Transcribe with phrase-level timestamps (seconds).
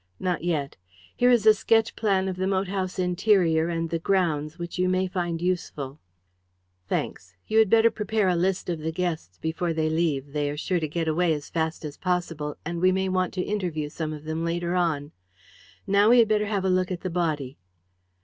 [0.19, 0.77] "Not yet.
[1.15, 4.89] Here is a sketch plan of the moat house interior and the grounds which you
[4.89, 5.99] may find useful."
[6.89, 7.35] "Thanks.
[7.45, 10.33] You had better prepare a list of the guests before they leave.
[10.33, 13.41] They are sure to get away as fast as possible, and we may want to
[13.43, 15.11] interview some of them later on.
[15.85, 17.59] Now we had better have a look at the body."